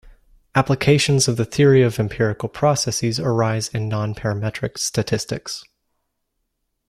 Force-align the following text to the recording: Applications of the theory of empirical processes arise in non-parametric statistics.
Applications 0.55 1.27
of 1.27 1.37
the 1.37 1.45
theory 1.45 1.83
of 1.83 1.99
empirical 1.99 2.49
processes 2.49 3.19
arise 3.19 3.67
in 3.69 3.87
non-parametric 3.87 4.79
statistics. 4.79 5.63